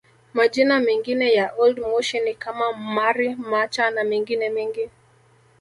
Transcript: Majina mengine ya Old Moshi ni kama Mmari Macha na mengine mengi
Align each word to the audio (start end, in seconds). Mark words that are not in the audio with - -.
Majina 0.33 0.79
mengine 0.79 1.33
ya 1.33 1.55
Old 1.57 1.79
Moshi 1.79 2.19
ni 2.19 2.33
kama 2.33 2.73
Mmari 2.73 3.35
Macha 3.35 3.89
na 3.91 4.03
mengine 4.03 4.49
mengi 4.49 4.89